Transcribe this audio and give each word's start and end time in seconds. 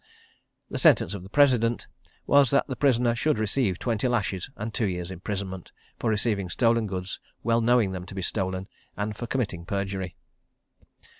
The 0.67 0.79
sentence 0.79 1.13
of 1.13 1.21
the 1.23 1.29
President 1.29 1.85
was 2.25 2.49
that 2.49 2.65
prisoner 2.79 3.13
should 3.15 3.37
receive 3.37 3.77
twenty 3.77 4.07
lashes 4.07 4.49
and 4.55 4.73
two 4.73 4.87
years' 4.87 5.11
imprisonment, 5.11 5.71
for 5.99 6.09
receiving 6.09 6.49
stolen 6.49 6.87
goods, 6.87 7.19
well 7.43 7.61
knowing 7.61 7.91
them 7.91 8.07
to 8.07 8.15
be 8.15 8.23
stolen, 8.23 8.67
and 8.97 9.15
for 9.15 9.27
committing 9.27 9.63
perjury. 9.63 10.15